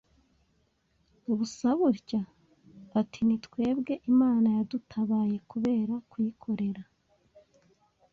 [1.37, 2.21] busa butya?
[2.99, 6.83] Ati ni twebwe Imana yadutabaye kubera kuyikorera,